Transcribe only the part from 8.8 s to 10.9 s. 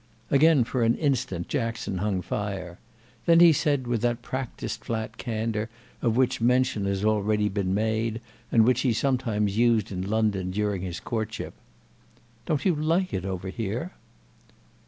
he sometimes used in London during